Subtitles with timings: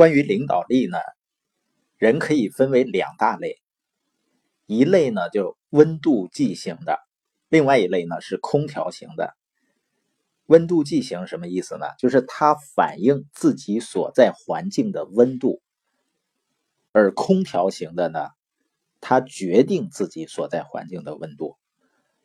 [0.00, 0.96] 关于领导力呢，
[1.98, 3.60] 人可以分为两大类，
[4.64, 6.98] 一类呢就温度计型的，
[7.50, 9.36] 另外一类呢是空调型的。
[10.46, 11.84] 温度计型什么意思呢？
[11.98, 15.60] 就是它反映自己所在环境的温度，
[16.92, 18.30] 而空调型的呢，
[19.02, 21.58] 它决定自己所在环境的温度。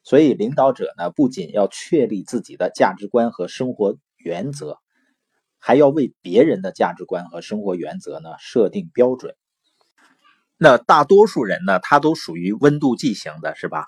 [0.01, 4.79] 所以，领导者呢，不仅要确立自己的价值观和生活原则，
[5.65, 9.35] 还要为别人的价值观和生活原则呢设定标准。
[10.57, 13.87] 那大多数人呢，他都属于温度计型的，是吧？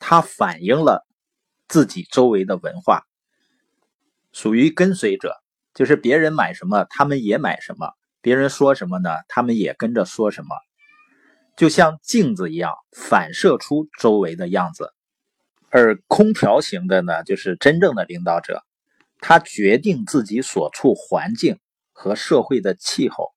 [0.00, 1.06] 他反映了
[1.68, 3.04] 自己周围的文化。
[4.32, 5.36] 属于跟随者，
[5.74, 10.56] 就是别人买什么，他们也买什么；别人说什么呢，他们也跟着说什么。
[11.56, 14.92] 就像镜子一样，反射出周围的样子。
[15.70, 18.64] 而空调型的呢，就是真正的领导者，
[19.24, 21.60] 他决定自己所处环境
[21.92, 23.32] 和社会的气候。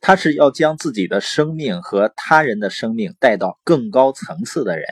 [0.00, 4.86] 他是要将自己的生命和他人的生命带到更高层次的人。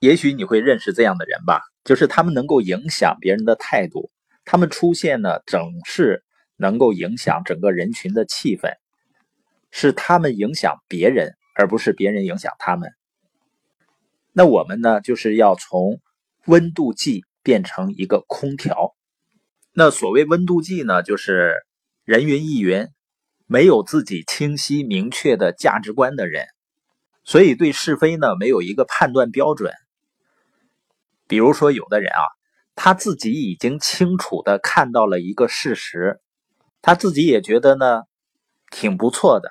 [0.00, 1.62] 也许你会认识这样的人吧。
[1.84, 4.10] 就是他们能够影响别人的态度，
[4.44, 6.22] 他们出现呢，总是
[6.56, 8.74] 能够影响整个人群的气氛，
[9.70, 12.90] 是他们影响别人，而不是别人影响他们。
[14.32, 15.98] 那我们呢，就是要从
[16.44, 18.94] 温度计变成一个空调。
[19.72, 21.54] 那所谓温度计呢，就是
[22.04, 22.88] 人云亦云，
[23.46, 26.46] 没有自己清晰明确的价值观的人，
[27.24, 29.72] 所以对是非呢，没有一个判断标准。
[31.26, 32.22] 比如说，有的人啊，
[32.74, 36.20] 他自己已经清楚的看到了一个事实，
[36.80, 38.02] 他自己也觉得呢
[38.70, 39.50] 挺不错的，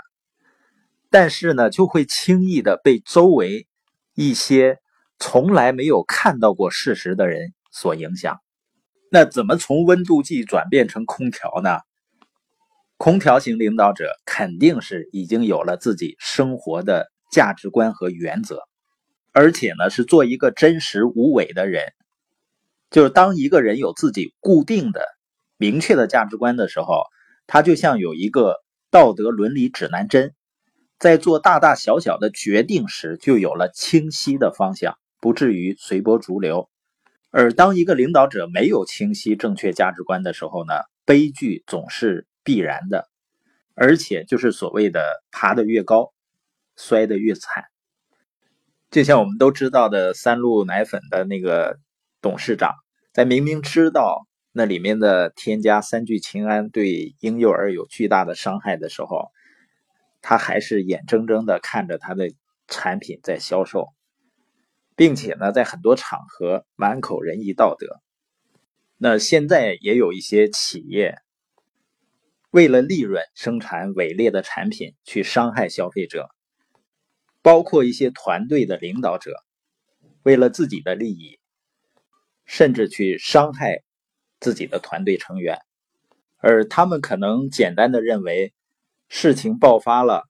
[1.10, 3.68] 但是呢，就会轻易的被周围
[4.16, 4.80] 一些
[5.20, 8.40] 从来没有看到过事实的人所影响。
[9.12, 11.80] 那怎么从温度计转变成空调呢？
[12.98, 18.62] 空调型领导者肯定是已经有了自己生活的价值观和原则。
[19.32, 21.94] 而且呢，是做一个真实无伪的人。
[22.90, 25.06] 就是当一个人有自己固定的、
[25.58, 27.04] 明确的价值观的时候，
[27.46, 28.56] 他就像有一个
[28.90, 30.34] 道德伦理指南针，
[30.98, 36.68] 在做大大小小的决定时，就有了清晰的方向，不至于随波逐流。
[37.30, 40.74] 而当一个领导者没有清晰正确价值观的时候呢，
[41.06, 43.10] 悲剧总是必然的，
[43.76, 46.14] 而且就是所谓的爬得越高，
[46.76, 47.66] 摔得越惨。
[48.90, 51.78] 就像我们都知道的三鹿奶粉的那个
[52.22, 52.74] 董事长，
[53.12, 59.28] 在明明知道那里面的添加三聚氰胺对婴幼儿有巨大的伤害的时候，
[60.22, 62.30] 他还是眼睁睁的看着他的
[62.68, 63.88] 产品在销售，
[64.98, 68.02] 并且呢，在很多场合满口仁义道德。
[68.98, 71.20] 那现在也有一些企业
[72.52, 76.28] 为了利润生产伪劣的产品，去伤害消费者。
[77.44, 79.32] 包括一些团队的领导者，
[80.24, 81.40] 为了自己的利益，
[82.46, 83.84] 甚至去伤害
[84.42, 85.60] 自己的团队成员，
[86.40, 88.54] 而他们可能简单的认为，
[89.08, 90.24] 事情爆发了，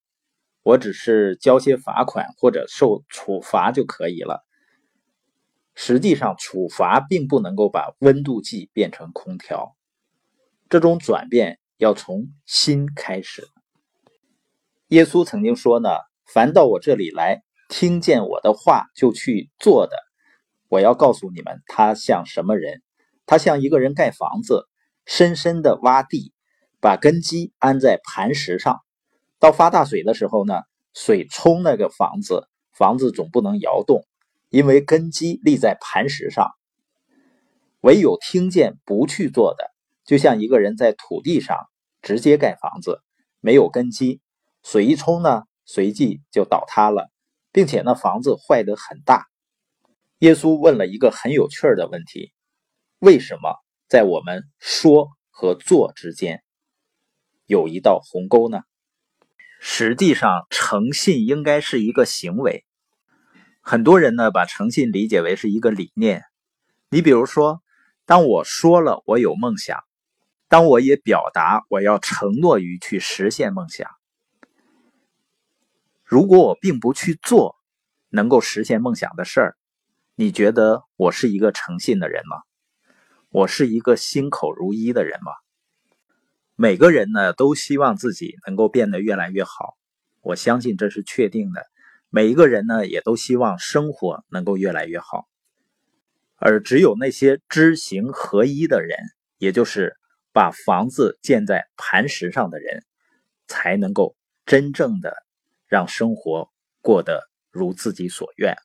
[0.62, 4.46] 我只是交些罚款或者受处罚就可以了。
[5.80, 9.76] 实际上，处罚并不能够把温度计变成空调，
[10.70, 13.48] 这种转变要从心开始。
[14.88, 15.90] 耶稣曾经说呢。
[16.30, 19.96] 凡到我这里来，听见我的话就去做的，
[20.68, 22.82] 我要告诉你们，他像什么人？
[23.26, 24.68] 他像一个人盖房子，
[25.06, 26.34] 深深的挖地，
[26.82, 28.82] 把根基安在磐石上。
[29.40, 34.06] 到发大水的时候呢，水冲那个房子，房子总不能摇动，
[34.50, 36.52] 因为根基立在磐石上。
[37.82, 39.72] 唯有听见不去做的，
[40.06, 41.58] 就像一个人在土地上
[42.02, 43.02] 直接盖房子，
[43.40, 44.22] 没有根基，
[44.64, 45.44] 水一冲呢。
[45.70, 47.12] 随即就倒塌了，
[47.52, 49.26] 并且那房子坏得很大。
[50.20, 52.32] 耶稣问了一个很有趣的问题：
[53.00, 53.54] 为什么
[53.90, 56.42] 在我们说和做之间
[57.46, 58.62] 有一道鸿沟呢？
[59.60, 62.64] 实际上，诚信应该是一个行为。
[63.70, 66.24] 很多人呢把诚信理解为是一个理念。
[66.90, 67.62] 你比如说，
[68.06, 69.84] 当我说了我有梦想，
[70.48, 73.92] 当我也表达我要承诺于去实现梦想。
[76.06, 77.58] 如果我并不去做
[78.08, 79.58] 能够实现梦想的事儿，
[80.16, 82.38] 你觉得我是一个诚信的人吗？
[83.28, 85.34] 我是一个心口如一的人吗？
[86.56, 89.76] 每个人呢都希望自己能够变得越来越好，
[90.22, 91.66] 我相信这是确定的。
[92.10, 95.28] 每一个人呢也都希望生活能够越来越好。
[96.36, 98.98] 而只有那些知行合一的人
[99.38, 99.96] 也就是
[100.32, 102.84] 把房子建在磐石上的人
[103.48, 104.16] 才能够
[104.46, 105.16] 真正的
[105.68, 106.50] 让生活
[106.82, 108.56] 过得如自己所愿。